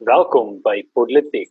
[0.00, 1.50] Welkom by Politiek.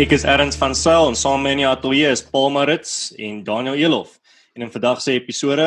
[0.00, 3.76] Ek is Erns van Sail en saam met my ateljee is Paul Marits en Daniel
[3.76, 4.14] Elof.
[4.56, 5.66] En in vandag se episode,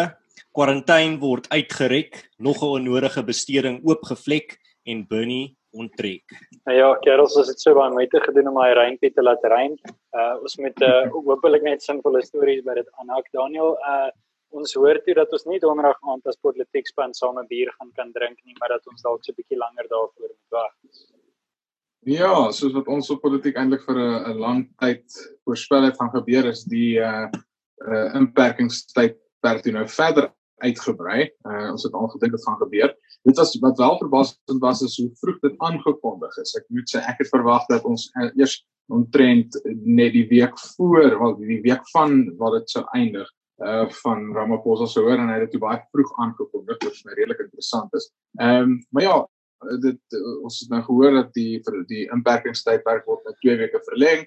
[0.57, 4.57] kwarantyne word uitgerek, nog 'n onnodige besteding oopgevlek
[4.89, 6.25] en Bernie onttrek.
[6.65, 9.77] Nou ja, kerels, ons het so baie moeite gedoen om my reënpie te laat reën.
[10.17, 13.29] Uh ons moet uh hopelik net sinvolle stories by dit aanhak.
[13.31, 14.09] Daniel, uh
[14.55, 17.91] ons hoor toe dat ons nie donderdag aand as politiek span saam 'n bier gaan
[17.97, 20.73] kan drink nie, maar dat ons dalk so 'n bietjie langer daarvoor moet wag.
[22.05, 25.05] Ja, soos wat ons op politiek eintlik vir 'n 'n lang tyd
[25.43, 27.27] voorspel het gaan gebeur is die uh
[27.91, 30.31] uh inperkingstyd per toe nou verder
[30.63, 31.29] uitgebrei.
[31.43, 32.95] Uh ons het al gedink dit gaan gebeur.
[33.23, 36.55] Dit was wat wel verbaasend was is hoe vroeg dit aangekondig is.
[36.55, 39.49] Ek moet sê ek het verwag dat ons eers omtrent
[39.83, 43.27] net die week voor, wel die week van wat dit sou eindig
[43.63, 47.15] uh van Ramaphosa se hoor en hy het dit baie vroeg aangekondig wat vir my
[47.15, 48.11] redelik interessant is.
[48.39, 49.17] Ehm um, maar ja,
[49.81, 54.25] dit ons het nou gehoor dat die vir die inperkingstydperk word met 2 weke verleng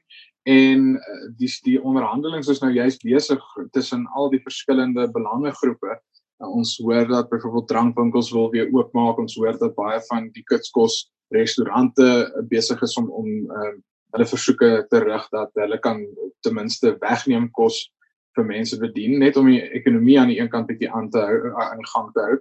[0.48, 0.94] en
[1.36, 3.42] die die onderhandelinge is nou juist besig
[3.76, 5.98] tussen al die verskillende belangegroepe.
[6.38, 9.18] Uh, ons hoor dat byvoorbeeld drankwinkels wil weer oopmaak.
[9.18, 12.08] Ons hoor dat baie van die kitskos restaurante
[12.48, 13.74] besig is om om uh,
[14.16, 16.00] hulle versoeke te rig dat hulle kan
[16.40, 17.90] ten minste wegneem kos
[18.38, 21.54] vir mense bedien net om die ekonomie aan die een kant bietjie aan te hou
[21.64, 22.36] aan die gang te hou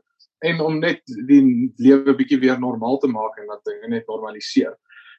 [0.46, 1.42] en om net die
[1.82, 4.76] lewe bietjie weer normaal te maak en dat dinge net normaliseer.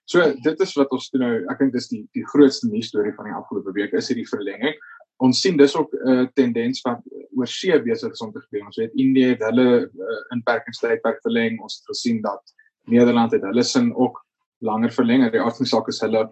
[0.08, 3.12] So dit is wat ons toe nou ek dink dis die die grootste nuus storie
[3.16, 4.78] van die afgelope week is hierdie verlenging.
[5.24, 7.02] Ons sien dis ook 'n uh, tendens wat
[7.36, 8.66] oor see besig is om te gebeur.
[8.66, 11.58] Ons weet Indië het hulle uh, inperkingstydperk verleng.
[11.60, 12.54] Ons het gesien dat
[12.86, 14.22] Nederland het hulle sin ook
[14.60, 15.26] langer verleng.
[15.30, 16.30] Die afspraak is hulle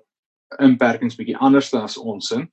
[0.62, 2.46] inperkings bietjie anders as ons sin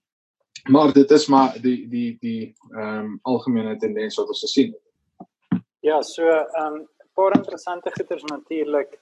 [0.70, 5.62] maar dit is maar die die die ehm um, algemene tendens wat ons gesien het.
[5.80, 9.00] Ja, so ehm um, paar interessante goeters natuurlik.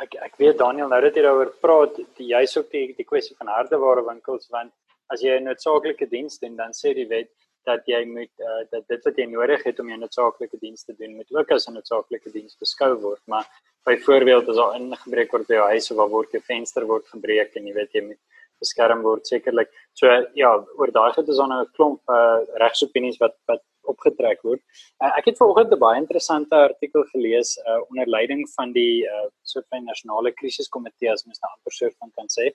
[0.00, 3.50] Ek ek weet Daniel nou dat jy daaroor praat, jy's ook die die kwessie van
[3.50, 4.72] hardeware winkels want
[5.12, 7.30] as jy 'n noodsaaklike diens doen, dan sê die wet
[7.64, 10.94] dat jy moet uh, dat dit wat jy nodig het om jou noodsaaklike diens te
[10.98, 13.46] doen, moet ook as 'n noodsaaklike diens beskou word, maar
[13.84, 17.56] byvoorbeeld as daar ingebreek word by jou huis of waar word 'n venster word gebreek
[17.56, 18.20] en jy weet jy moet
[18.62, 19.70] beskerm word sekerlik.
[19.98, 24.42] So ja, oor daai het ons dan nou 'n klomp uh, regsopinies wat wat opgetrek
[24.42, 24.62] word.
[25.02, 29.28] Uh, ek het vanoggend 'n baie interessante artikel gelees uh, onder leiding van die uh,
[29.42, 32.52] soort van nasionale krisiskomitee as mens nou amper so van kan sê.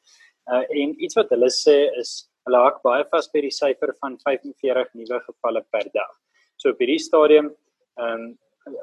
[0.51, 4.17] Uh, en iets wat hulle sê is hulle hak baie vas by die syfer van
[4.25, 6.13] 45 nuwe gevalle per dag.
[6.57, 7.55] So op hierdie stadium
[7.99, 8.37] ehm um,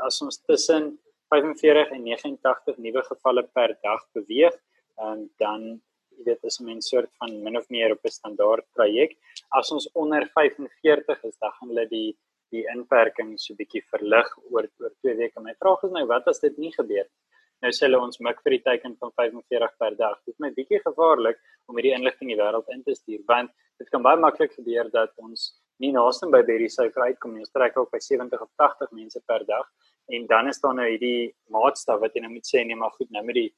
[0.07, 0.99] as ons tussen
[1.31, 4.55] 45 en 89 nuwe gevalle per dag beweeg,
[5.03, 5.81] um, dan
[6.17, 9.17] jy weet as 'n mens soort van min of meer op 'n standaard traject.
[9.51, 12.17] As ons onder 45 is, dan gaan hulle die
[12.53, 15.41] die inperking so bietjie verlig oor oor 2 weke.
[15.41, 17.27] My vraag is nou wat as dit nie gebeur nie?
[17.65, 20.17] Nou sê hulle ons mik vir die teiken van 45 per dag.
[20.27, 21.39] Dit is my bietjie gevaarlik
[21.71, 24.91] om hierdie inligting in die wêreld in te stuur want dit kan baie maklik gebeur
[24.93, 25.49] dat ons
[25.81, 27.45] nie naaste by hierdie syfer uitkom nie.
[27.47, 29.65] Ons trek ook by 70 of 80 mense per dag
[30.13, 33.11] en dan is daar nou hierdie maatstaf wat jy nou moet sê nee maar goed
[33.11, 33.49] nou met die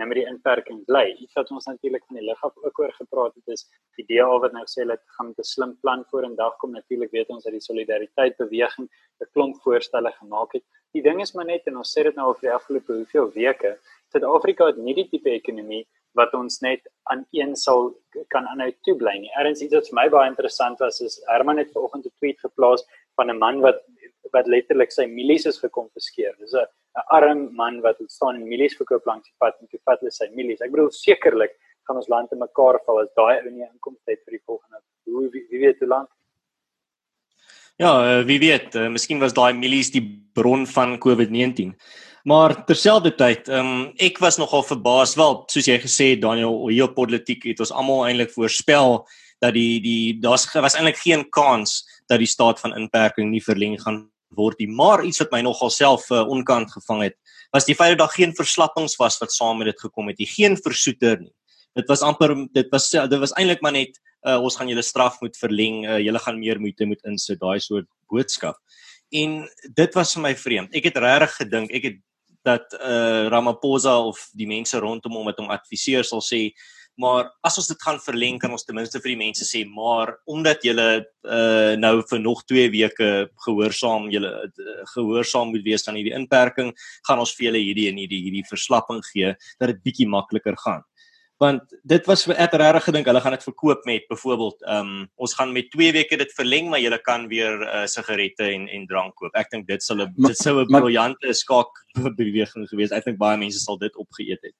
[0.00, 1.04] nou met die inperking bly.
[1.20, 3.66] Iets wat ons natuurlik van die lig af ook oor gepraat het is
[4.00, 6.72] die DA wat nou sê dat gaan 'n slim plan vorendag kom.
[6.72, 8.88] Natuurlik weet ons dat die solidariteit beweging
[9.20, 10.64] 'n klomp voorstelle gemaak het.
[10.92, 13.30] Die ding is maar net en ons sê dit nou al vir die afgelope hoeveel
[13.32, 13.78] weke,
[14.12, 15.86] Suid-Afrika het nie die tipe ekonomie
[16.18, 16.80] wat ons net
[17.12, 17.92] aan een sal
[18.34, 19.30] kan aanhou toe bly nie.
[19.38, 22.82] Erns iets wat vir my baie interessant was is Herman het vanoggend 'n tweet geplaas
[23.16, 23.84] van 'n man wat
[24.32, 26.36] wat letterlik sy milies is gekonfiskeer.
[26.38, 26.66] Dis 'n
[26.98, 30.10] 'n arm man wat staan en milies verkoop langs die pad en toe vat hulle
[30.10, 30.60] sy milies.
[30.60, 31.52] Ek bedoel sekerlik
[31.86, 34.82] gaan ons land in mekaar val as daai ou nie inkomste het vir die volgende
[35.06, 36.08] hoe wie, wie weet hoe lank.
[37.80, 40.04] Ja, uh, wie weet, uh, miskien was daai milies die
[40.34, 41.72] bron van COVID-19.
[42.28, 47.46] Maar terselfdertyd, um, ek was nogal verbaas wel, soos jy gesê het Daniel, hier politiek
[47.48, 49.06] het ons almal eintlik voorspel
[49.40, 51.80] dat die die daar's was eintlik geen kans
[52.12, 54.68] dat die staat van inperking nie verleng gaan word nie.
[54.70, 57.16] Maar iets wat my nogal self uh, onkant gevang het,
[57.54, 60.28] was die feit dat daar geen verslappings was wat saam met dit gekom het nie.
[60.30, 61.32] Geen versoeter nie.
[61.78, 65.20] Dit was amper dit was dit was eintlik maar net uh, ons gaan julle straf
[65.22, 65.84] moet verleng.
[65.86, 68.58] Uh, julle gaan meer moeite moet insit, daai soort boodskap.
[69.10, 69.42] En
[69.74, 70.74] dit was vir my vreemd.
[70.74, 71.98] Ek het regtig gedink ek het
[72.46, 76.48] dat uh, Ramaphosa of die mense rondom hom wat hom adviseer sal sê
[77.00, 80.12] maar as ons dit gaan verleng kan ons ten minste vir die mense sê maar
[80.28, 83.10] omdat julle uh, nou vir nog 2 weke
[83.46, 86.74] gehoorsaam julle uh, gehoorsaam moet wees aan hierdie inperking
[87.08, 90.84] gaan ons vir julle hierdie en hierdie hierdie verslapping gee dat dit bietjie makliker gaan.
[91.40, 95.04] want dit was vir ek regtig gedink hulle gaan dit verkoop met byvoorbeeld ehm um,
[95.24, 98.88] ons gaan met 2 weke dit verleng maar jy kan weer uh, sigarette en en
[98.90, 99.32] drank koop.
[99.34, 101.72] Ek dink dit sal 'n dit sou 'n briljante skaak
[102.20, 102.92] beweging gewees.
[102.92, 104.56] Ek dink baie mense sal dit opgeëet het.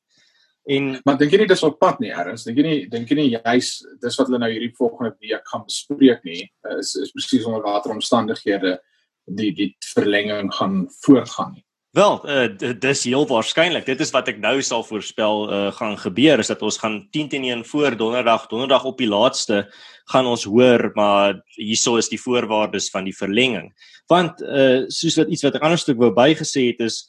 [0.70, 2.44] En maar dink jy nie dis op pad nie, Erns?
[2.46, 3.72] Dink jy nie dink jy nie juis
[4.02, 6.44] dis wat hulle nou hierdie volgende week gaan bespreek nie?
[6.76, 8.78] Is is presies onder watter omstandighede
[9.26, 11.64] die die verlenging gaan voortgaan nie.
[11.98, 13.82] Wel, uh, dis heel waarskynlik.
[13.88, 17.32] Dit is wat ek nou sal voorspel uh, gaan gebeur is dat ons gaan 10
[17.32, 19.64] teen 1 voor donderdag, donderdag op die laaste
[20.12, 23.72] gaan ons hoor, maar hieso is die voorwaardes van die verlenging.
[24.10, 27.02] Want uh soos wat iets wat ek anderstuk wou bygesê het is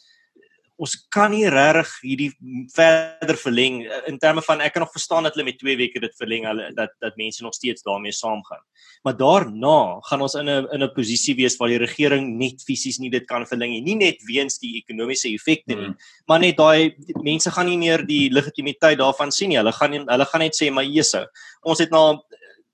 [0.82, 2.30] ons kan nie regtig hierdie
[2.74, 6.16] verder verleng in terme van ek kan nog verstaan dat hulle met 2 weke dit
[6.18, 8.64] verleng hulle dat dat mense nog steeds daarmee saamgaan.
[9.06, 12.98] Maar daarna gaan ons in 'n in 'n posisie wees waar die regering net fisies
[13.00, 15.98] nie dit kan verleng nie, nie net weens die ekonomiese effekte nie, mm.
[16.28, 19.58] maar net daai mense gaan nie meer die legitimiteit daarvan sien nie.
[19.58, 21.28] Hulle gaan nie, hulle gaan net sê maar Jesus,
[21.62, 22.22] ons het nou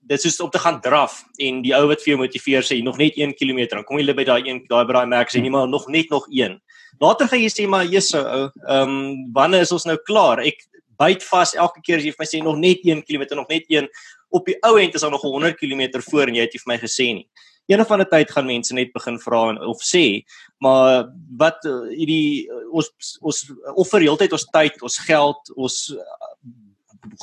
[0.08, 2.98] dit is om te gaan draf en die ou wat vir jou motiveer sê nog
[2.98, 5.54] net 1 km dan kom jy by daai een daai by daai merk sê nie
[5.54, 6.60] maar nog net nog 1
[7.00, 10.42] Later gaan jy sê maar Jesus ou, ehm um, wanneer is ons nou klaar?
[10.42, 10.64] Ek
[10.98, 13.68] byt vas elke keer as jy vir my sê nog net 1 km, nog net
[13.70, 13.90] 1
[14.34, 16.72] op die ou end is daar nog 100 km voor en jy het nie vir
[16.74, 17.28] my gesê nie.
[17.68, 20.24] Eendag van die tyd gaan mense net begin vra of sê,
[20.64, 21.62] maar wat
[21.92, 22.90] hierdie ons
[23.22, 23.44] ons
[23.76, 25.78] offer heeltyd ons tyd, ons geld, ons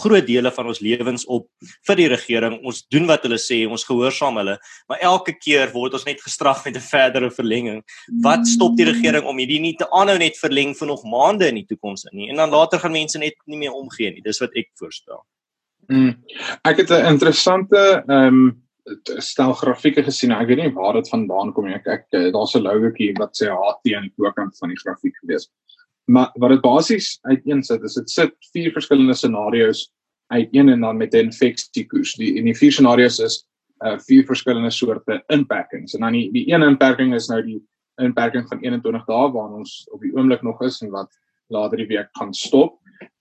[0.00, 1.46] groot dele van ons lewens op
[1.88, 2.58] vir die regering.
[2.66, 4.56] Ons doen wat hulle sê, ons gehoorsaam hulle,
[4.88, 7.82] maar elke keer word ons net gestraf met 'n verdere verlenging.
[8.22, 11.54] Wat stop die regering om hierdie nie te aanhou net verleng vir nog maande in
[11.54, 12.30] die toekoms nie?
[12.30, 14.22] En dan later gaan mense net nie meer omgee nie.
[14.22, 15.24] Dis wat ek voorstel.
[15.88, 16.16] Mm.
[16.64, 18.62] Ek het 'n interessante ehm um,
[19.18, 20.32] stel grafieke gesien.
[20.32, 21.74] Ek weet nie waar dit vandaan kom nie.
[21.74, 25.48] Ek, ek daar's 'n logoetjie wat sê HT aan die bokant van die grafiek gewees
[26.04, 29.88] maar wat dit basies uiteensit is dit sit vier verskillende scenario's
[30.32, 32.14] uiteen en dan met 'n infeksiekoers.
[32.14, 33.46] Die in die vier scenario's is
[33.84, 35.94] uh vier verskillende soorte inperkings.
[35.94, 37.60] En dan die die een inperking is nou die
[37.96, 41.12] inperking van 21 dae waarin ons op die oomblik nog is en wat
[41.48, 42.78] later die week gaan stop.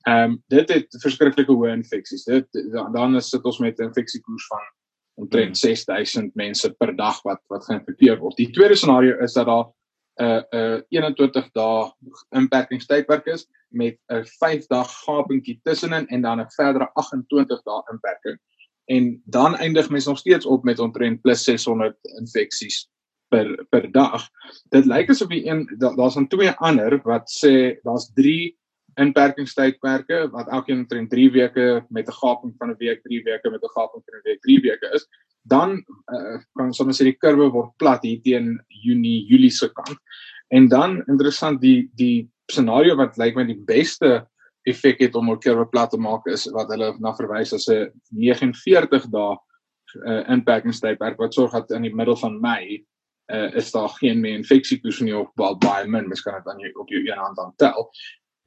[0.08, 2.24] Ehm um, dit het verskriklike hoë infeksies.
[2.24, 2.48] Dit
[2.94, 4.64] dan is sit ons met 'n infeksiekoers van
[5.14, 6.32] omtrent 6000 hmm.
[6.36, 8.38] mense per dag wat wat geïnfekteer word.
[8.38, 9.72] Die tweede scenario is dat daar
[10.22, 11.92] 'n uh, 'n uh, 21 dae
[12.30, 18.40] inperkingstydperk is met 'n 5 dag gapingkie tussenin en dan 'n verdere 28 dae inperking.
[18.86, 22.90] En dan eindig mens nog steeds op met omtrent plus 600 infeksies
[23.28, 24.30] per per dag.
[24.70, 28.58] Dit lyk asof die een daar's dan twee ander wat sê daar's 3
[28.96, 33.64] inperkingstydperke wat elkeen omtrent 3 weke met 'n gaping van 'n week, 3 weke met
[33.64, 35.08] 'n gaping van 'n week, 3 weke is
[35.44, 40.00] dan uh, kan sommer sê die kurwe word plat hier teen Junie, Julie se kant.
[40.56, 44.24] En dan interessant die die scenario wat lyk my die beste
[44.70, 47.92] effek het om 'n kurwe plat te maak is wat hulle na verwys as 'n
[48.12, 49.36] 49 dae
[50.08, 52.86] uh, inperkingstydperk wat sorg dat in die middel van Mei
[53.32, 56.60] uh, is daar geen meer infeksiekoers nie of baie baie min, mens kan dit dan
[56.80, 57.92] op jou een hand aan tel.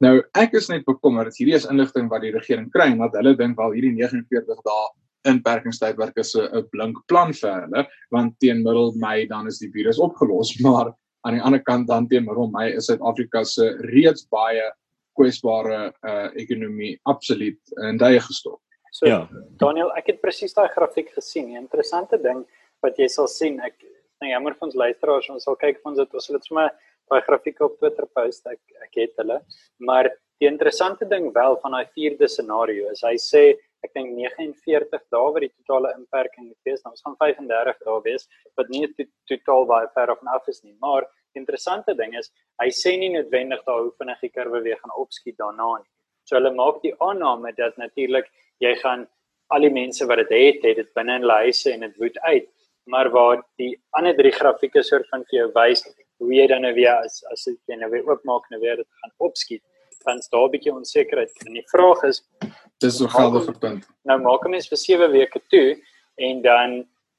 [0.03, 3.17] Nou ek is net bekommerd dat hierdie is inligting wat die regering kry en dat
[3.17, 4.87] hulle dink wel hierdie 49 dae
[5.31, 9.99] inperkingstydperk is 'n blink plan vir hulle want teen middel Mei dan is die virus
[9.99, 10.93] opgelos maar
[11.25, 14.69] aan die ander kant dan teen middel Mei is Suid-Afrika se reeds baie
[15.17, 17.59] kwesbare uh, ekonomie absoluut
[17.89, 18.61] in daai gestop.
[18.93, 19.23] So ja.
[19.57, 21.49] Daniel, ek het presies daai grafiek gesien.
[21.49, 22.45] 'n Interessante ding
[22.85, 23.73] wat jy sal sien, ek
[24.21, 26.69] nou jammer vir ons luisteraars, ons sal kyk of ons dit ons sal dit sommer
[27.11, 28.45] daai grafieke op Twitter post.
[28.47, 29.41] Ek ek het hulle.
[29.79, 30.11] Maar
[30.41, 33.43] die interessante ding wel van daai vierde scenario is hy sê
[33.85, 36.81] ek dink 49 dae wat die totale inperking moet wees.
[36.83, 38.27] Nou ons gaan 35 dae wees
[38.59, 38.85] wat nie
[39.29, 40.75] totaal baie ver af af is nie.
[40.81, 44.79] Maar die interessante ding is hy sê nie noodwendig daar hoe vinnig die kurwe weer
[44.81, 45.89] gaan opskiet daarna nie.
[46.27, 48.27] So hulle maak die aanname dat natuurlik
[48.63, 49.07] jy gaan
[49.53, 52.17] al die mense wat dit het, het dit binne in hulle huise en dit woed
[52.25, 52.49] uit.
[52.91, 55.85] Maar waar die ander drie grafieke soort van vir jou wys
[56.19, 59.13] hoe jy dan nou weer as as jy nou weer oopmaak en weer dit gaan
[59.17, 59.63] opskiet
[60.07, 61.31] dan is daar 'n bietjie onsekerheid.
[61.45, 62.17] En die vraag is
[62.79, 63.87] dis 'n geldige punt.
[64.03, 65.69] Nou maak 'n mens vir 7 weke toe
[66.15, 66.69] en dan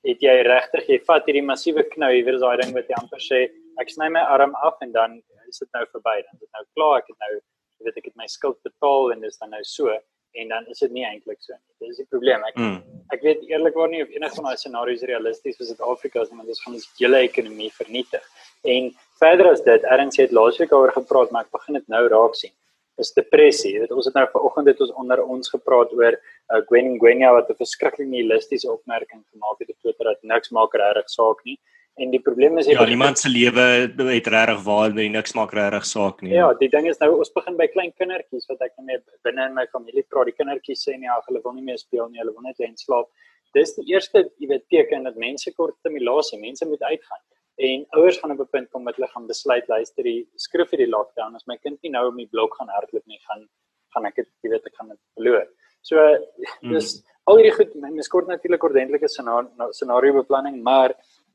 [0.02, 3.22] het jy regtig jy vat hierdie massiewe knou, jy weet daai ding wat jy amper
[3.30, 3.40] sê,
[3.80, 6.16] ek sny my arm af en dan is dit nou verby.
[6.24, 7.32] Dan is dit nou klaar, ek het nou
[7.78, 9.98] jy weet ek het my skuld betaal en dis dan nou so
[10.32, 11.88] en dan is dit nie eintlik so nie.
[11.88, 12.44] Dis die probleem.
[12.50, 12.78] Ek mm.
[13.14, 16.48] ek weet eerlikwaar nie of enige van daai scenario's realisties is vir Suid-Afrika as iemand
[16.48, 18.24] ons gaan ons hele ekonomie vernietig.
[18.64, 18.92] En
[19.22, 22.54] verder as dit, Erns het laasweek oor gepraat, maar ek begin dit nou raak sien
[22.98, 23.76] is depressie.
[23.78, 27.50] Dit ons het nou vanoggend het ons onder ons gepraat oor uh, Gwen Gwenya wat
[27.50, 31.58] 'n verskriklik nihilistiese opmerking gemaak het op Twitter dat niks maak regtig saak nie.
[31.98, 33.64] En die probleem is ja, niemand se lewe
[34.12, 36.34] het regtig waarde niks maak regtig saak nie.
[36.36, 39.56] Ja, die ding is nou ons begin by klein kindertjies wat ek net binne in
[39.56, 40.30] my familie praat.
[40.30, 42.68] Die kindertjies sê nie ag hulle wil nie meer speel nie, hulle wil net lê
[42.70, 43.10] en slaap.
[43.56, 47.24] Dis die eerste, jy weet, teken dat mense kort stimulasie, mense moet uitgaan
[47.58, 50.78] en ouers gaan op 'n punt kom met hulle gaan besluit luister die skrif vir
[50.78, 53.48] die lockdown as my kind nie nou op die blok gaan hardloop nie gaan
[53.94, 55.46] gaan ek dit jy weet ek gaan dit verloor.
[55.82, 56.72] So hmm.
[56.72, 57.02] dis mm.
[57.24, 60.94] al hierdie goed mens kort natuurlik ordentlike scenario scenario beplanning maar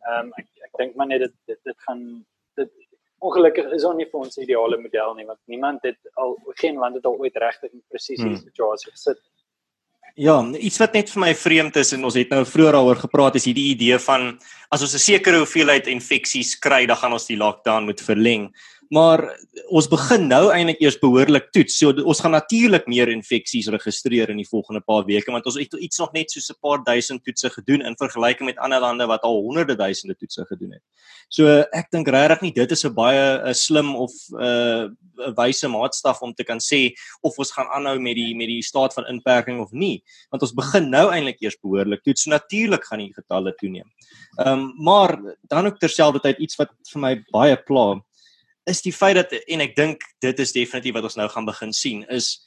[0.10, 2.02] ehm um, ek ek dink maar net dit dit dit gaan
[2.60, 2.72] dit
[3.20, 6.96] ongelukkig is on nie vir ons ideale model nie want niemand het al geen land
[7.00, 8.44] het al ooit regtig presies die hmm.
[8.50, 9.22] situasie gesit
[10.16, 13.38] Ja, iets wat net vir my vreemd is en ons het nou vroeër daaroor gepraat
[13.40, 14.36] is hierdie idee van
[14.70, 18.54] as ons 'n sekere hoeveelheid infeksies kry, dan gaan ons die lockdown moet verleng.
[18.94, 19.24] Maar
[19.74, 21.78] ons begin nou eintlik eers behoorlik toets.
[21.80, 25.74] So ons gaan natuurlik meer infeksies registreer in die volgende paar weke want ons het
[25.80, 29.24] iets nog net so 'n paar duisend toetse gedoen in vergelyking met ander lande wat
[29.24, 30.84] al honderde duisende toetse gedoen het.
[31.30, 35.68] So ek dink regtig nie dit is 'n baie 'n slim of 'n uh, wyse
[35.68, 39.08] maatstaf om te kan sê of ons gaan aanhou met die met die staat van
[39.08, 42.24] inperking of nie, want ons begin nou eintlik eers behoorlik toets.
[42.24, 43.90] So natuurlik gaan die getalle toeneem.
[44.38, 45.18] Ehm um, maar
[45.50, 48.04] dan ook terselfdertyd iets wat vir my baie pla
[48.70, 51.74] is die feit dat en ek dink dit is definitief wat ons nou gaan begin
[51.74, 52.46] sien is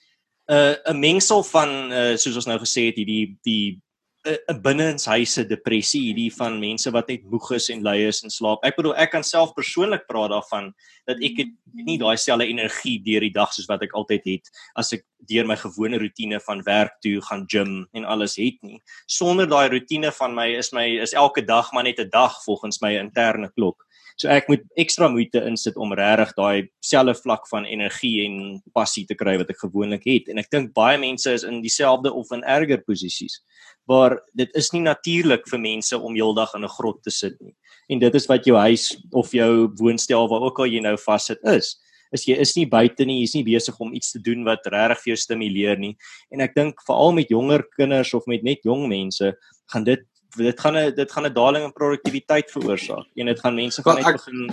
[0.48, 3.80] 'n uh, 'n mengsel van uh, soos ons nou gesê het hierdie die
[4.26, 8.30] 'n uh, binnenshuise depressie hierdie van mense wat net moeg is en lui is en
[8.30, 8.64] slaap.
[8.66, 10.72] Ek bedoel ek kan self persoonlik praat daarvan
[11.06, 11.52] dat ek het
[11.86, 15.46] nie daai selfde energie deur die dag soos wat ek altyd het as ek deur
[15.46, 18.80] my gewone rotine van werk toe gaan gym en alles het nie.
[19.06, 22.82] Sonder daai rotine van my is my is elke dag maar net 'n dag volgens
[22.82, 23.86] my interne klok.
[24.16, 29.04] So ek moet ekstra moeite insit om regtig daai selfe vlak van energie en passie
[29.04, 30.30] te kry wat ek gewoonlik het.
[30.32, 33.42] En ek dink baie mense is in dieselfde of in erger posisies
[33.86, 37.54] waar dit is nie natuurlik vir mense om heeldag in 'n grot te sit nie.
[37.88, 41.38] En dit is wat jou huis of jou woonstel waar ook al jy nou vassit
[41.44, 41.76] is.
[42.12, 44.98] Is jy is nie buite nie, jy's nie besig om iets te doen wat regtig
[45.04, 45.96] vir jou stimuleer nie.
[46.32, 49.36] En ek dink veral met jonger kinders of met net jong mense
[49.72, 50.00] gaan dit
[50.36, 53.06] dit gaan 'n dit gaan 'n daling in produktiwiteit veroorsaak.
[53.14, 54.50] En dit gaan mense gaan net begin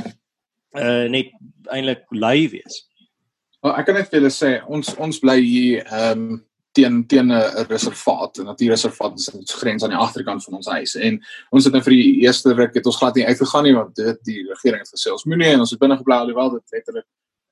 [0.73, 1.29] uh net
[1.63, 2.87] eintlik lui wees.
[3.61, 7.29] Wel ek kan net vir julle sê ons ons bly hier ehm um, teen teen
[7.31, 11.63] 'n reservaat, 'n natuurreservaat is ons grens aan die agterkant van ons huis en ons
[11.63, 14.41] het nou vir die eerste ruk het ons glad nie uitgegaan nie want dit die
[14.49, 17.05] regering het gesê ons moenie en ons het binne gebly alhoewel dit letterlik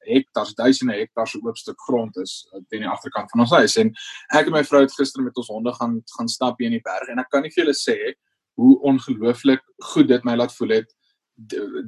[0.06, 3.78] hektars, duisende hektars oop stuk grond is uh, teen die agterkant van ons huis.
[3.78, 3.94] En
[4.38, 6.86] ek en my vrou het gister met ons honde gaan gaan stap hier in die
[6.86, 7.10] berg.
[7.10, 7.98] En ek kan nie vir julle sê
[8.60, 9.62] hoe ongelooflik
[9.94, 10.90] goed dit my laat voel het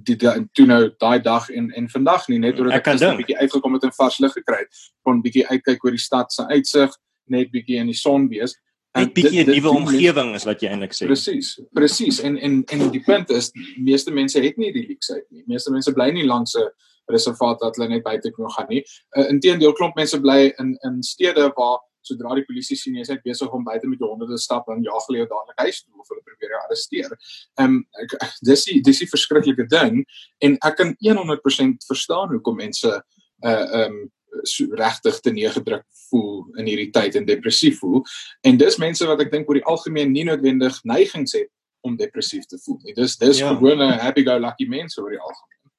[0.03, 3.37] die toe nou daai dag en en vandag nie net oordat ek, ek 'n bietjie
[3.37, 4.71] uitgekom het en vars lig gekry het.
[5.03, 6.91] Kon bietjie uitkyk oor die stad se uitsig
[7.27, 8.55] net bietjie in die son wees.
[8.95, 11.05] Net bietjie 'n nuwe omgewing is wat jy eintlik sê.
[11.05, 15.31] Presies presies en en en die punt is meeste mense het nie die luxe uit
[15.31, 15.43] nie.
[15.47, 16.69] Meeste mense bly nie langs 'n
[17.11, 18.83] reservaat dat hulle net buite kan gaan nie.
[19.17, 23.23] Uh, Inteendeel klomp mense bly in in stede waar sodra die polisie sien jy's net
[23.23, 26.01] besig om buite met jou honde te stap en jaag hulle jou dadelik huis toe
[26.01, 27.15] of hulle probeer jou arresteer.
[27.61, 28.17] Ehm um,
[28.49, 30.03] dis die dis die verskriklike ding
[30.43, 34.03] en ek kan 100% verstaan hoekom mense uh ehm um,
[34.49, 38.01] so regtig te neergedruk voel in hierdie tyd en depressief voel.
[38.41, 41.51] En dis mense wat ek dink oor die algemeen nie noodwendig neigings het
[41.85, 42.95] om depressief te voel nie.
[42.97, 43.53] Dis dis ja.
[43.53, 45.71] gewone happy go lucky mense oor die algemeen.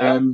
[0.00, 0.32] Ehm um,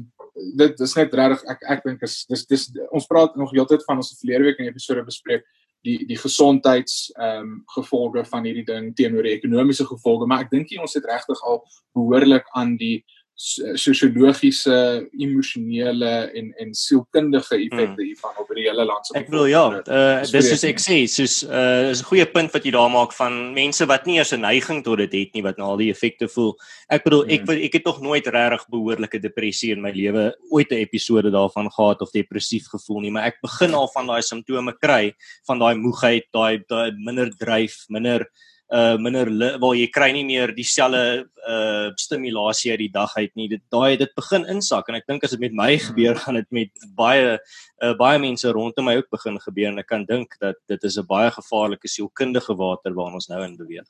[0.56, 4.02] dit is net regtig ek ek dink is dis dis ons praat nog heeltyd van
[4.02, 5.46] ons verlede week in episode bespreek
[5.86, 10.52] die die gesondheids ehm um, gevolge van hierdie ding teenoor die ekonomiese gevolge maar ek
[10.54, 11.62] dink ons het regtig al
[11.94, 13.04] behoorlik aan die
[13.38, 18.06] sosiologiese, emosionele en en sielkundige effekte hmm.
[18.08, 19.14] hiervan op die hele land se.
[19.20, 22.66] Ek wil ja, uh, dis is ek sê, soos uh is 'n goeie punt wat
[22.66, 25.58] jy daar maak van mense wat nie eers 'n neiging tot dit het nie wat
[25.58, 26.56] nou al die effekte voel.
[26.90, 27.62] Ek bedoel ek hmm.
[27.62, 32.02] ek het nog nooit regtig behoorlike depressie in my lewe ooit 'n episode daarvan gehad
[32.02, 35.14] of depressief gevoel nie, maar ek begin al van daai simptome kry
[35.46, 38.26] van daai moegheid, daai daai minder dryf, minder
[38.68, 43.48] uh minder waar jy kry nie meer dieselfde uh stimulasie uit die dag uit nie.
[43.48, 46.50] Dit daai dit begin insak en ek dink as dit met my gebeur gaan dit
[46.52, 50.60] met baie uh baie mense rondom my ook begin gebeur en ek kan dink dat
[50.68, 53.88] dit is 'n baie gevaarlike sielkundige water waarin ons nou in beweeg.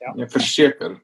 [0.00, 0.98] Ja, ja verseker.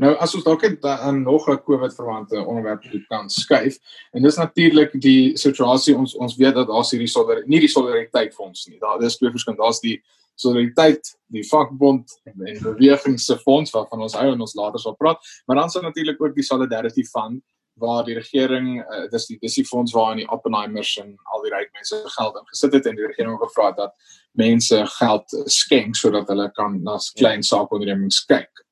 [0.00, 3.78] Nou as ons dalk dan nog 'n COVID verwante onderwerp toe kan skuif
[4.12, 7.68] en dis natuurlik die situasie ons ons weet dat daar is hierdie solidariteit nie die
[7.68, 8.78] solidariteit fonds nie.
[8.78, 10.02] Daar is twee verskillende daar's die
[10.40, 15.32] solidariteit die vakbond en, beweging se fonds waarvan ons hou en ons later sal praat.
[15.46, 17.42] Maar dan daar natuurlik ook die solidarity fund
[17.80, 21.44] waar die regering uh, dis die dis die fonds waar in die Oppenheimers en al
[21.44, 25.96] die ryk mense geld ingesit het en die regering gevra het dat mense geld skenk
[25.96, 28.64] sodat hulle kan na klein saakondernemings kyk.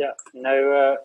[0.00, 0.96] Ja nou uh,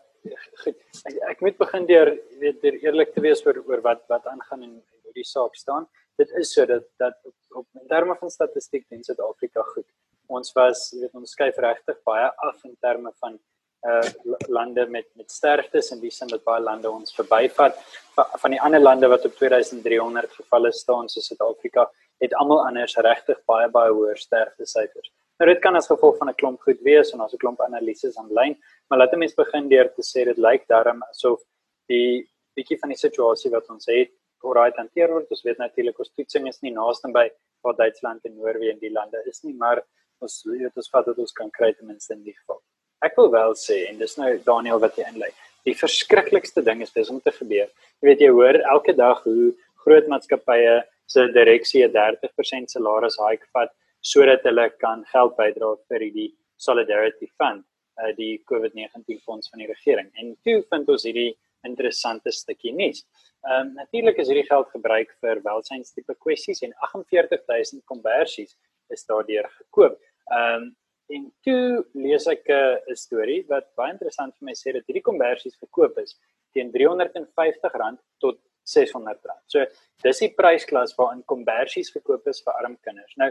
[0.64, 4.28] goed, ek, ek moet begin deur weet deur eerlik te wees oor oor wat wat
[4.34, 5.88] aangaan en hoe die saak staan.
[6.18, 9.88] Dit is so dat dat op, op in terme van statistiek in Suid-Afrika goed.
[10.28, 13.40] Ons was weet ons skuif regtig baie af in terme van
[13.82, 14.10] uh
[14.48, 17.80] lande met met sterftes in die sin dat baie lande ons verbyvat
[18.16, 21.88] van die ander lande wat op 2300 gevalle staan soos Suid-Afrika
[22.22, 25.10] het almal anders regtig baie baie hoër sterftesyfers.
[25.42, 28.18] Nou dit kan as gevolg van 'n klomp goed wees en ons 'n klomp analises
[28.18, 28.56] aanlyn,
[28.88, 31.42] maar laat ons begin deur te sê dit lyk daarom asof
[31.88, 34.12] die bietjie van die situasie wat ons het,
[34.44, 35.30] alright hanteer word.
[35.30, 37.28] Ons weet natuurlik ons toetsing is nie naaste by
[37.64, 39.84] waar Duitsland en Noorwe en die lande is nie, maar
[40.22, 42.62] ons weet ons vat dit ons kan kry ten minste in die geval.
[43.06, 45.32] Ek wil wel sê en dis nou Daniel wat jy inlei.
[45.66, 47.70] Die verskriklikste ding is dis om te gebeur.
[48.02, 49.52] Jy weet jy hoor elke dag hoe
[49.86, 53.72] groot maatskappye se direksie 'n 30% salaris hike vat
[54.02, 57.66] sodat hulle kan geld bydra vir die Solidarity Fund,
[58.02, 60.10] uh, die COVID-19 fonds van die regering.
[60.22, 61.38] En toe vind ons hierdie
[61.68, 63.06] interessante stukkie nuus.
[63.48, 68.58] Ehm um, natuurlik is hierdie geld gebruik vir welsynstipe kwessies en 48000 konversies
[68.90, 69.98] is daardeur gekoop.
[70.30, 70.70] Ehm um,
[71.12, 75.58] en toe lees ek 'n storie wat baie interessant vir my sê dat hierdie konversies
[75.60, 76.16] verkoop is
[76.54, 79.34] teen R350 tot R600.
[79.48, 79.66] So
[80.04, 83.14] dis die prysklas waarin konversies verkoop is vir arm kinders.
[83.18, 83.30] Nou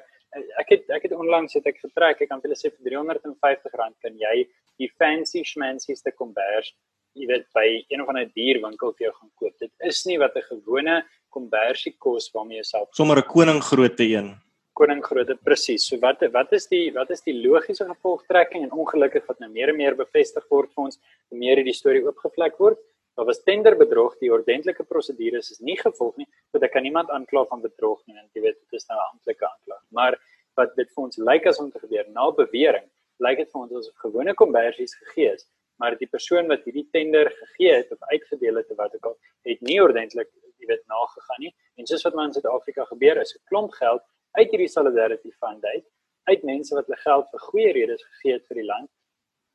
[0.63, 3.77] ek het ek het onlangs het ek getrek, ek kan vir julle sê vir R350
[4.03, 4.37] kan jy
[4.79, 6.75] die fancy schmancyste kombers
[7.19, 9.55] jy weet by een van 'n dierwinkel vir jou gaan koop.
[9.59, 14.37] Dit is nie wat 'n gewone konversie kos waarmee jy self sommer 'n koningrootte een.
[14.75, 15.87] Koningrootte presies.
[15.87, 19.69] So wat wat is die wat is die logiese gevolgtrekking en ongelukkig wat nou meer
[19.69, 20.99] en meer bevestig word vir ons,
[21.29, 22.79] hoe meer hierdie storie oopgevlek word?
[23.17, 27.45] Daar was tenderbedrog, die ordentlike prosedures is nie gevolg nie, want ek kan niemand aankla
[27.51, 29.83] van bedrog nie, want jy weet dit is nou 'n amptelike aanklag.
[29.91, 30.19] Maar
[30.57, 32.87] wat dit vir ons lyk as om te gebeur na bewering,
[33.19, 35.47] lyk dit vir ons asof gewone konversies gegee is,
[35.81, 39.17] maar die persoon wat hierdie tender gegee het of uitgedeel het of wat ook al,
[39.49, 40.29] het nie ordentlik,
[40.61, 41.55] jy weet, nagegaan nie.
[41.81, 44.05] En soos wat in Suid-Afrika gebeur is, 'n klomp geld
[44.39, 45.87] uit hierdie solidarity fund uit,
[46.31, 48.91] uit mense wat hulle geld vir goeie redes gegee het vir die land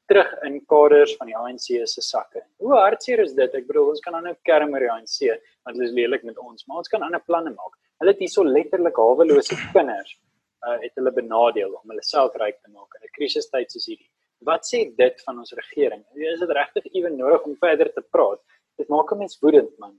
[0.10, 2.44] terug in kaders van die ANC se sakke.
[2.62, 3.56] Hoe hartseer is dit?
[3.58, 5.18] Ek bedoel ons kan dan nou kerm oor die ANC
[5.66, 7.74] want hulle is lelik met ons, maar ons kan ander planne maak.
[8.02, 10.18] Hulle het hierso letterlik hawelose kinders
[10.66, 14.10] uh het hulle benadeel om hulle self ryk te maak in 'n krisistyd soos hierdie.
[14.40, 16.04] Wat sê dit van ons regering?
[16.16, 18.42] Is dit regtig ewen nodig om verder te praat?
[18.78, 19.96] Dit maak 'n mens woedend man.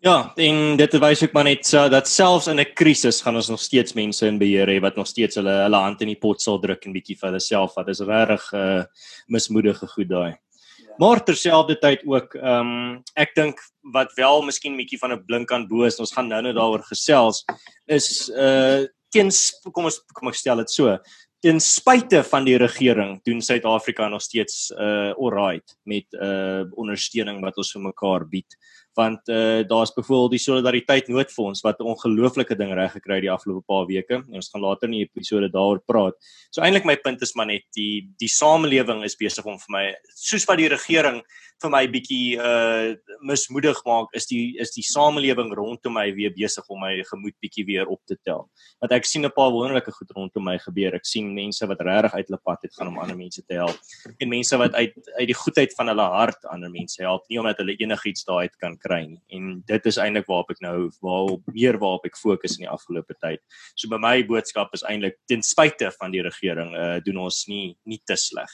[0.00, 3.48] Ja, en dit wys ook maar net so dat selfs in 'n krisis gaan ons
[3.48, 6.40] nog steeds mense in beheer hê wat nog steeds hulle hulle hand in die pot
[6.40, 8.84] sal druk en bietjie vir hulle self wat is regtig 'n uh,
[9.26, 10.30] mismoedige goed daai.
[10.30, 10.94] Ja.
[10.98, 13.58] Maar terselfdertyd ook ehm um, ek dink
[13.92, 17.44] wat wel miskien bietjie van 'n blink aan bo is, ons gaan nou-nou daaroor gesels,
[17.86, 19.30] is uh teen
[19.72, 20.98] kom ons kom ek stel dit so.
[21.40, 27.56] Ten spyte van die regering doen Suid-Afrika nog steeds uh alright met uh ondersteuning wat
[27.62, 28.58] ons vir mekaar bied
[28.98, 33.86] want uh daar's byvoorbeeld die solidariteit noodfonds wat ongelooflike ding reg gekry die afgelope paar
[33.86, 36.16] weke en ons gaan later in die episode daaroor praat.
[36.50, 39.84] So eintlik my punt is maar net die die samelewing is besig om vir my
[40.14, 41.22] soos wat die regering
[41.62, 42.94] vir my bietjie uh
[43.26, 47.66] mismoedig maak is die is die samelewing rondom my weer besig om my gemoed bietjie
[47.70, 48.46] weer op te tel.
[48.82, 50.94] Want ek sien 'n paar wonderlike goed rondom my gebeur.
[50.94, 53.78] Ek sien mense wat regtig uit hulle pad het gaan om ander mense te help
[54.18, 57.58] en mense wat uit uit die goedheid van hulle hart ander mense help, nie omdat
[57.58, 59.20] hulle enigiets daai kan kry nie.
[59.36, 63.14] En dit is eintlik waarop ek nou waar meer waarop ek fokus in die afgelope
[63.20, 63.40] tyd.
[63.74, 67.76] So by my boodskap is eintlik ten spyte van die regering uh doen ons nie
[67.84, 68.50] nie te sleg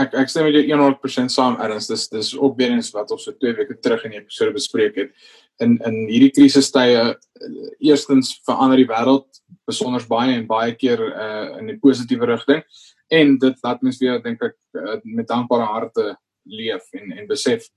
[0.00, 3.26] ek ek stem met jou 100% saam Erns dis dis ook weer eens wat ons
[3.26, 5.12] so twee weke terug in die episode bespreek het
[5.64, 7.02] in in hierdie krisistye
[7.90, 12.64] eerstens verander die wêreld besonder baie en baie keer uh, in 'n positiewe rigting
[13.20, 14.56] en dit laat mens weer dink ek
[15.04, 17.68] met dankbare harte leef en en besef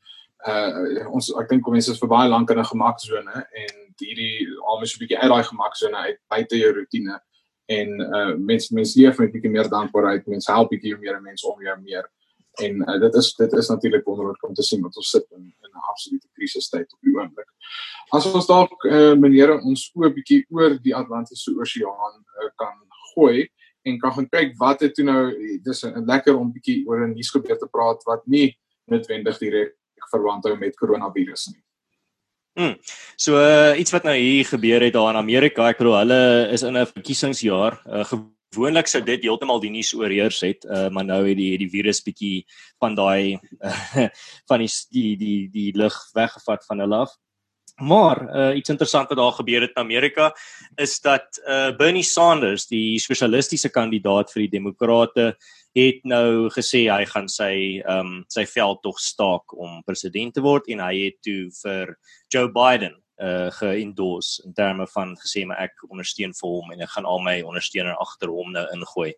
[0.47, 4.95] uh ons ek dink mense is vir baie lank in 'n gemaksone en hierdie almoes
[4.95, 7.19] 'n bietjie uit daai gemaksone uit buite jou rotine
[7.65, 11.47] en uh mense mense leef met 'n bietjie meer dankbaarheid, mense help bietjie meer mense
[11.47, 12.09] om jou meer.
[12.61, 15.43] En uh, dit is dit is natuurlik wonderlik om te sien wat ons sit in
[15.43, 17.49] in 'n absolute krisistyd op die oomblik.
[18.11, 22.75] As ons dalk uh meneere ons oë bietjie oor die Atlantiese Oseaan uh, kan
[23.15, 23.47] gooi
[23.85, 25.31] en kan gaan kyk wat het toe nou
[25.63, 29.73] dis 'n lekker om bietjie oor 'n nuus gebeur te praat wat nie noodwendig direk
[30.11, 31.61] verwant hou met koronavirus nie.
[32.53, 32.75] Hmm.
[33.17, 36.21] So uh, iets wat nou hier gebeur het daar in Amerika, ek bedoel hulle
[36.53, 37.79] is in 'n verkiesingsjaar.
[37.87, 38.05] Uh,
[38.53, 42.03] gewoonlik sou dit heeltemal die nuus oorheers het, uh, maar nou het die die virus
[42.05, 42.45] bietjie
[42.79, 44.07] van daai uh,
[44.49, 47.17] van die die die die lig weggevat van hulle af.
[47.81, 50.29] Maar uh, iets interessant wat daar gebeur het in Amerika
[50.75, 55.33] is dat uh, Bernie Sanders, die spesialistiese kandidaat vir die Demokrate,
[55.73, 60.43] het nou gesê hy gaan sy ehm um, sy veld tog staak om president te
[60.45, 61.95] word en hy het toe vir
[62.33, 66.93] Joe Biden uh geendorse in terme van gesê maar ek ondersteun vir hom en ek
[66.95, 69.13] gaan al my ondersteuner agter hom nou ingooi.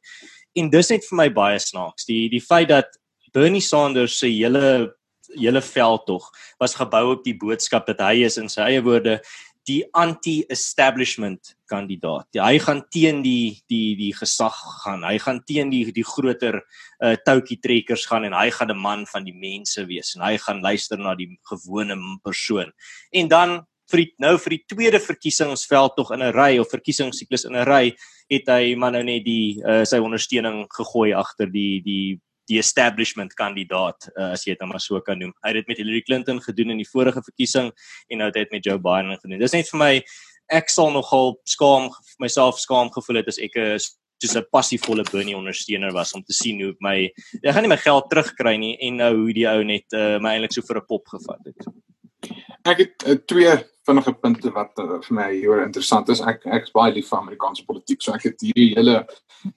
[0.56, 2.08] En dis net vir my baie snaaks.
[2.08, 3.00] Die die feit dat
[3.34, 4.96] Bernie Sanders se hele
[5.36, 6.30] hele veld tog
[6.62, 9.18] was gebou op die boodskap dat hy is in sy eie woorde
[9.66, 12.28] die anti-establishment kandidaat.
[12.38, 15.04] Ja, hy gaan teen die die die gesag gaan.
[15.04, 16.62] Hy gaan teen die die groter
[17.04, 20.38] uh toukie trekkers gaan en hy gaan 'n man van die mense wees en hy
[20.38, 22.72] gaan luister na die gewone persoon.
[23.12, 27.46] En dan vir die, nou vir die tweede verkiesingsveld tog in 'n ry of verkiesingssiklus
[27.46, 27.96] in 'n ry
[28.30, 32.20] het hy maar nou net die uh sy ondersteuning gegooi agter die die
[32.50, 35.34] die establishment kandidaat uh, as jy dit nou maar so kan noem.
[35.44, 37.72] Hy het dit met Hillary Clinton gedoen in die vorige verkiesing
[38.10, 39.40] en nou het hy dit met Joe Biden gedoen.
[39.40, 39.94] Dis net vir my
[40.54, 41.90] ek sal nogal skaam
[42.22, 43.80] myself skaam gevoel het as ek 'n
[44.22, 47.12] soos 'n passievolle Bernie ondersteuner was om te sien hoe my
[47.44, 50.36] ek gaan nie my geld terugkry nie en nou hoe die ou net uh, my
[50.36, 51.60] eintlik so vir 'n pop gevat het.
[52.66, 53.54] Ek het uh, twee
[53.86, 56.22] vinnige punte wat uh, vir my hier interessant is.
[56.22, 59.06] Ek ek is baie lief vir Amerikaanse politiek, so ek het hierdie hele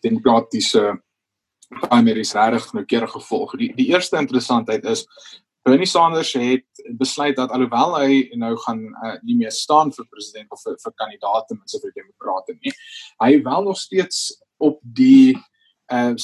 [0.03, 0.97] demokratiese uh,
[1.69, 3.55] primaries regtig noukeurig gevolg.
[3.61, 5.05] Die die eerste interessantheid is
[5.67, 10.53] Bernie Sanders het besluit dat alhoewel hy nou gaan uh, nie meer staan vir president
[10.55, 12.73] of vir, vir kandidaate met sy demokrate nie,
[13.21, 15.37] hy wel nog steeds op die
[15.93, 16.15] uh,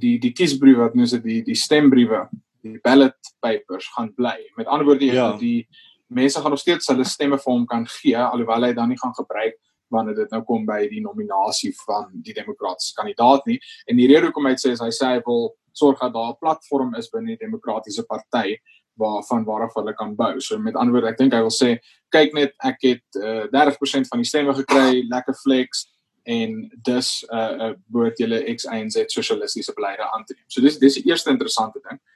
[0.00, 2.24] die die kiesbriewe wat nou se die die stembriewe,
[2.64, 4.38] die ballot papers gaan bly.
[4.56, 5.32] Met ander woorde ja.
[5.40, 5.66] die
[6.08, 9.14] mense gaan nog steeds hulle stemme vir hom kan gee alhoewel hy dan nie gaan
[9.16, 9.58] gebruik
[9.96, 13.58] wanneer dit nou kom by die nominasie van die demokratiese kandidaat nie.
[13.90, 16.40] En die rede hoekom hy sê is hy sê hy wil sorg dat daar 'n
[16.40, 18.56] platform is binne die demokratiese party
[18.96, 20.40] waarvan waarop hulle kan bou.
[20.40, 21.76] So met ander woorde, ek dink hy wil sê
[22.14, 25.86] kyk net ek het uh, eh, 30% van die stemme gekry, lekker flex
[26.24, 30.44] en dus uh uh behoort julle X Y en Z sosialistiese beleide aan te neem.
[30.48, 32.00] So dis dis die eerste interessante ding.
[32.00, 32.15] Uh,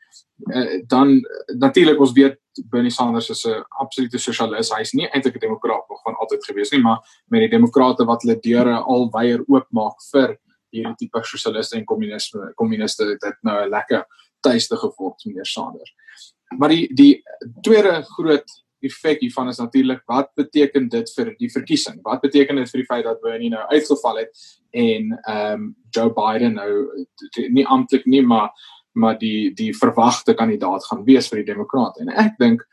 [0.86, 1.20] dan
[1.58, 2.38] natuurlik ons weet
[2.70, 4.70] Bernie Sanders is 'n absolute sosialis.
[4.70, 8.22] Hy's nie eintlik 'n demokraat nog van altyd gewees nie, maar met die demokrate wat
[8.22, 10.38] hulle deure al weier oopmaak vir
[10.72, 14.04] hierdie tipe sosialiste en kommuniste, kommuniste dit nou 'n lekker
[14.40, 15.94] tuiste geword meneer Sanders.
[16.58, 17.22] Maar die die
[17.62, 18.48] tweede groot
[18.80, 22.00] effek hiervan is natuurlik wat beteken dit vir die verkiesing?
[22.02, 24.30] Wat beteken dit vir die feit dat Bernie nou uitgeval het
[24.70, 27.06] en ehm um, Joe Biden nou
[27.50, 28.50] nie amptelik nie, maar
[28.92, 32.02] maar die die verwagte kandidaat gaan wees vir die demokrate.
[32.04, 32.64] En ek dink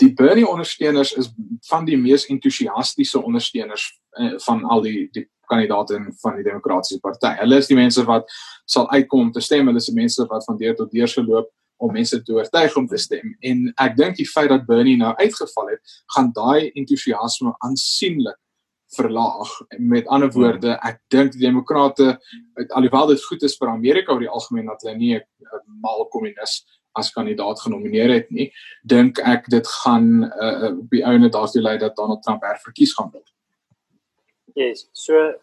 [0.00, 1.30] die Bernie ondersteuners is
[1.68, 7.36] van die mees entoesiastiese ondersteuners eh, van al die die kandidaate van die demokratiese party.
[7.38, 8.30] Hulle is die mense wat
[8.66, 9.68] sal uitkom om te stem.
[9.70, 12.86] Hulle is die mense wat van deur tot deur geloop om mense te oortuig om
[12.88, 13.36] te stem.
[13.44, 18.38] En ek dink die feit dat Bernie nou uitgeval het, gaan daai entoesiasme aansienlik
[18.96, 19.52] verlaag.
[19.78, 20.42] Met ander hmm.
[20.42, 22.16] woorde, ek dink die demokrate
[22.68, 25.22] alhoewel dit goed is vir Amerika oor die algemeen dat hulle nie 'n
[25.82, 26.64] mal kommunis
[26.96, 28.50] as kandidaat genomineer het nie,
[28.82, 33.10] dink ek dit gaan uh, op die ouene daartoe lei dat Donald Trump herverkies gaan
[33.12, 33.28] word.
[34.56, 35.34] Yes, so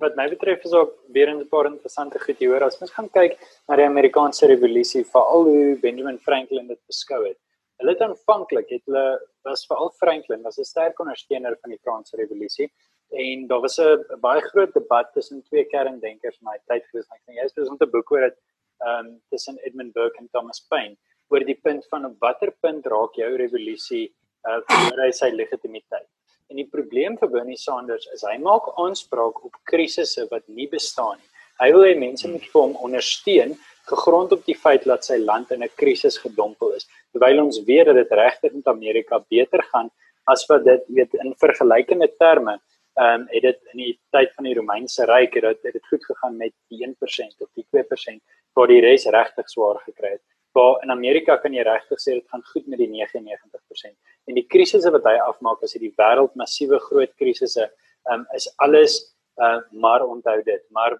[0.00, 2.64] wat my betref is ook weer 'n paar interessante goed hier.
[2.64, 7.38] As mens gaan kyk na die Amerikaanse revolusie, veral hoe Benjamin Franklin dit beskou het.
[7.80, 9.04] Hulle het aanvanklik het hulle
[9.48, 12.68] was veral Franklin was 'n sterk ondersteuner van die Franse revolusie
[13.10, 17.08] en daar was 'n baie groot debat tussen twee kerndenkers in daai tyd gewees.
[17.10, 18.38] Ek dink jy het gesond 'n boek oor dit
[18.80, 20.96] ehm um, tussen Edmund Burke en Thomas Paine
[21.28, 24.06] oor die punt van watter punt raak jou revolusie
[24.48, 26.08] uh verloor hy sy legitimiteit.
[26.50, 31.18] En die probleem vir Bernie Sanders is hy maak aanspraak op krisisse wat nie bestaan
[31.18, 31.28] nie.
[31.60, 35.50] Hy wil hê mense moet vir hom ondersteun gegrond op die feit dat sy land
[35.50, 39.90] in 'n krisis gedompel is terwyl ons weet dat dit regtig met Amerika beter gaan
[40.24, 42.60] as wat dit weet in vergelykende terme
[43.00, 46.04] ehm um, het dit in die tyd van die Romeinse ryk het dit het goed
[46.04, 48.20] gegaan met die 1% of die 2%
[48.54, 50.22] waar die res regtig swaar gekry het.
[50.52, 53.94] Waar in Amerika kan jy regtig sê dit gaan goed met die 99%.
[54.26, 58.26] En die krisisse wat hy afmaak as hy die wêreld massiewe groot krisisse ehm um,
[58.34, 58.98] is alles
[59.38, 60.98] uh, maar onthou dit, maar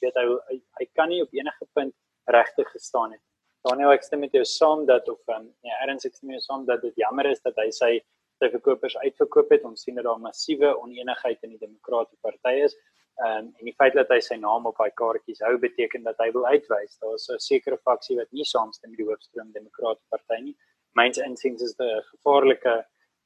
[0.00, 1.94] weet hy, hy hy kan nie op enige punt
[2.28, 3.22] regtig gestaan het.
[3.66, 6.46] Daniel ek stem met jou saam dat of um, ja, Erns ek stem met jou
[6.46, 7.98] saam dat dit jammer is dat hy sy
[8.38, 9.64] sy verkopers uitverkoop het.
[9.66, 12.76] Ons sien dat daar massiewe onenigheid in die Demokratiese Party is.
[13.18, 16.20] Ehm um, en die feit dat hy sy naam op daai kaartjies hou beteken dat
[16.22, 20.06] hy wil uitwys daar is 'n sekere faksie wat nie saamstem met die hoofstroom Demokratiese
[20.14, 20.56] Party nie.
[20.94, 22.74] Myns insiens is 'n gevaarlike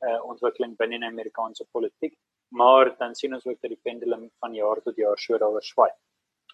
[0.06, 2.16] uh, ontwikkeling binne in Amerikaanse politiek,
[2.48, 5.92] maar dan sien ons ook dat die pendulum van jaar tot jaar so daaroor swaai.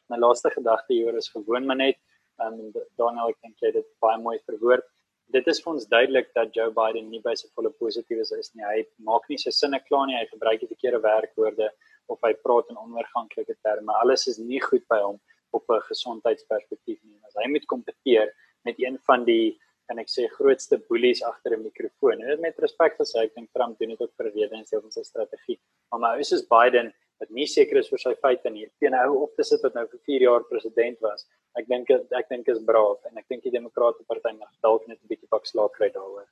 [0.09, 1.99] My laaste gedagte hier is gewoon maar net
[2.45, 4.87] um, Daniel ek dink jy dit baie mooi verwoord
[5.35, 8.65] dit is vir ons duidelik dat Joe Biden nie by sy volle positief is, nie.
[8.65, 11.69] Hy maak nie sy sinne klaar nie, hy gebruik die verkeerde werkwoorde
[12.09, 13.97] of hy praat in onoorganklike terme.
[14.01, 15.19] Alles is nie goed by hom
[15.53, 17.21] op 'n gesondheidsperspektief nie.
[17.29, 18.33] As hy moet kompeteer
[18.65, 22.21] met een van die kan ek sê grootste boelies agter 'n mikrofoon.
[22.21, 24.83] En dit met respek gesê, ek dink Trump doen dit ook vir rede en sê
[24.83, 25.59] ons sy strategie.
[25.91, 28.67] Maar my ou is Biden wat nie seker is oor sy feite nie.
[28.81, 31.27] Teen hou op te sit wat nou vir 4 jaar president was.
[31.59, 34.99] Ek dink ek dink is braaf en ek dink die Demokrate party mag dalk net
[35.03, 36.27] 'n bietjie pak slaag kry daaroor.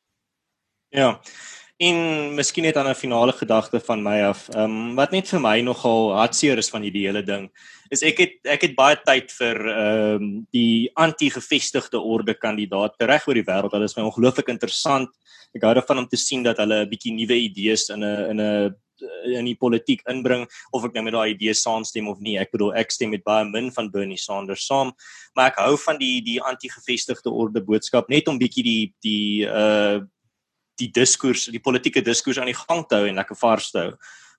[0.90, 1.20] Ja.
[1.78, 4.48] En miskien net aan 'n finale gedagte van my af.
[4.54, 7.50] Ehm um, wat net vir my nogal hartseer is van hierdie hele ding
[7.90, 13.28] is ek het ek het baie tyd vir ehm um, die anti-gevestigde orde kandidaate reg
[13.28, 13.72] oor die wêreld.
[13.72, 15.10] Hulle is my ongelooflik interessant.
[15.54, 18.40] Ek hou daarvan om te sien dat hulle 'n bietjie nuwe idees in 'n in
[18.40, 22.36] 'n in die politiek inbring of ek nou met daai idee saamstem of nie.
[22.40, 24.92] Ek bedoel ek stem met baie min van Bernie Sanders saam,
[25.36, 30.04] maar ek hou van die die anti-gevestigde orde boodskap net om bietjie die die uh
[30.76, 33.92] die diskurs, die politieke diskurs aan die gang te hou en lekker vars te hou.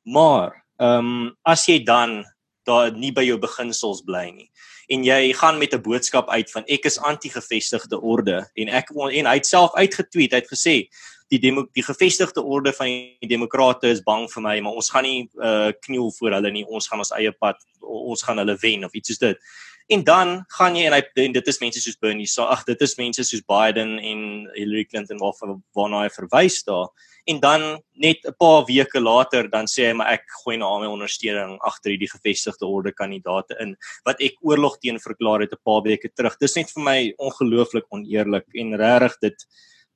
[0.06, 2.20] Maar ehm um, as jy dan
[2.68, 4.52] daar nie by jou beginsels bly nie
[4.88, 9.26] en jy gaan met 'n boodskap uit van ek is anti-gevestigde orde en ek en
[9.26, 10.88] hy het self uitgetweet, hy het gesê
[11.32, 12.88] die demo, die gevestigde orde van
[13.20, 16.66] die demokrate is bang vir my, maar ons gaan nie uh kniel voor hulle nie.
[16.66, 19.50] Ons gaan ons eie pad, ons gaan hulle wen of iets soos dit.
[19.88, 22.82] En dan gaan jy en hy en dit is mense soos Bernie, so ag dit
[22.84, 26.90] is mense soos Biden en Hillary Clinton waarna waarna hy verwys daar.
[27.32, 27.64] En dan
[27.96, 31.58] net 'n paar weke later dan sê hy maar ek gooi nou al my ondersteuning
[31.62, 36.10] agter hierdie gevestigde orde kandidaate in wat ek oorlog teen verklaar het 'n paar weke
[36.10, 36.38] terug.
[36.40, 39.46] Dis net vir my ongelooflik oneerlik en regtig dit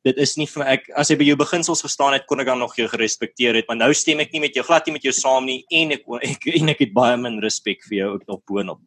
[0.04, 2.60] dit is nie vir ek as jy by jou beginsels gestaan het kon ek dan
[2.60, 5.14] nog jou gerespekteer het maar nou stem ek nie met jou glad nie met jou
[5.14, 8.42] saam nie en ek ek en ek het baie min respek vir jou ook nog
[8.48, 8.80] boonop.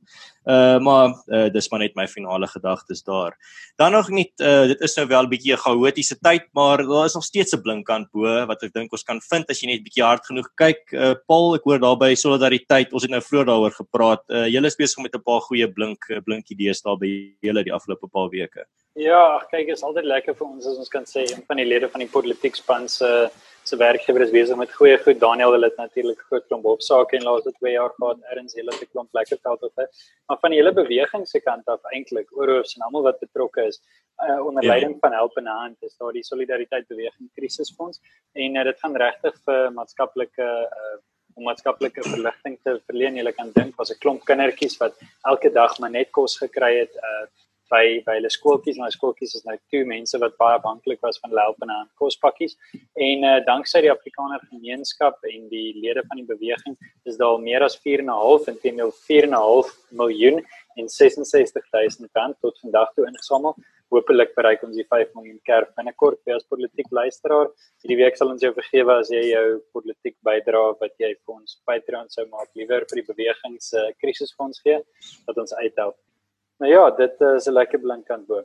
[0.45, 3.33] Uh maar uh, dis maar net my finale gedagtes daar.
[3.77, 7.05] Dan nog net uh dit is nou wel 'n bietjie 'n chaotiese tyd maar daar
[7.05, 9.67] is nog steeds 'n blink kant bo wat ek dink ons kan vind as jy
[9.67, 10.93] net bietjie hard genoeg kyk.
[10.93, 12.93] Uh Paul, ek hoor daarby solidariteit.
[12.93, 14.23] Ons het nou vroeër daaroor gepraat.
[14.29, 17.73] Uh julle is besig met 'n paar goeie blink blink idees daar by julle die
[17.73, 18.67] afgelope paar weke.
[18.95, 21.89] Ja, kyk, is altyd lekker vir ons as ons kan sê een van die lede
[21.91, 23.31] van die politiek span se
[23.69, 25.21] se werkgewer is besig met goeie goed.
[25.21, 28.19] Daniel het natuurlik groot klomp hofsaake in laaste 2 jaar gehad.
[28.33, 30.03] Erns hele te klomp lekker geld op het.
[30.27, 33.81] Maar van die hele beweging se kant af eintlik oorhoofs en almal wat betrokke is
[34.29, 34.69] uh, onder ja.
[34.69, 38.01] leiding van Help in Hand is daar die solidariteit beweging krisisfonds
[38.33, 40.51] en uh, dit gaan regtig vir maatskaplike
[40.83, 40.97] uh,
[41.35, 43.17] om maatskaplike verligting te verleen.
[43.19, 46.95] Jy kan dink was 'n klomp kindertjies wat elke dag maar net kos gekry het
[46.95, 47.27] uh
[47.73, 51.21] by by hulle skooltjies en hulle skooltjies is nou twee mense wat baie afhanklik was
[51.23, 52.57] van help en aan kospakkies.
[53.09, 56.77] En uh, danksy die Afrikaner gemeenskap en die lede van die beweging
[57.09, 59.73] is daar al meer as 4.5 en teen 4.5
[60.03, 60.43] miljoen
[60.77, 63.57] en 66000 rand tot vandag toe ingesamel.
[63.95, 66.19] Hopelik bereik ons die 5 miljoen kerk binnekort.
[66.27, 67.53] Vir as politiek luisteraar
[67.85, 69.47] hierdie week sal ons jou vergewe as jy jou
[69.77, 74.65] politiek bydra wat jy vir ons Patreon sou maak liewer vir die beweging se krisisfonds
[74.65, 74.81] gee
[75.29, 75.99] dat ons uithelp
[76.63, 78.43] Nou ja, dit uh, is 'n lekker blink aan bo.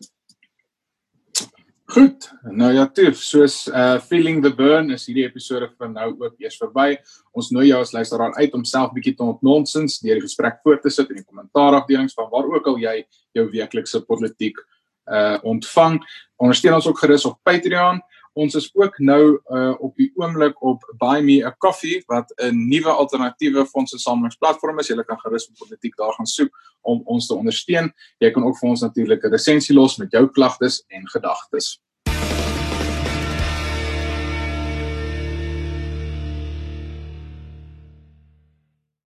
[1.89, 2.29] Goed.
[2.41, 6.57] Nou ja, toe, soos uh feeling the burn is hierdie episode van nou ook eers
[6.61, 6.99] verby.
[7.33, 10.85] Ons nooi jou as luisteraar uit om self bietjie te ontnonsens deur die gesprek voort
[10.85, 12.93] te sit in die kommentaarafdelings van waar ook al jy
[13.33, 14.61] jou weeklikse politiek
[15.09, 15.97] uh ontvang.
[16.37, 18.03] Ondersteun ons ook gerus op Patreon.
[18.33, 22.67] Ons is ook nou uh op die oomblik op Buy Me a Coffee wat 'n
[22.69, 24.87] nuwe alternatiewe fondsensamelingsplatform is.
[24.87, 27.93] Jy kan gerus op politiek daar gaan soek om ons te ondersteun.
[28.17, 31.81] Jy kan ook vir ons natuurlik 'n resensie los met jou klagtes en gedagtes.